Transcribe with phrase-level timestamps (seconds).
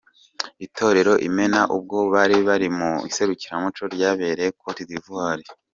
[0.65, 5.39] Itorero Imena ubwo bari bari mu iserukiramuco ryabereye Cote d' Ivoir.